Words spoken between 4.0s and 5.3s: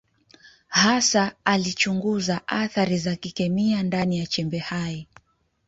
ya chembe hai.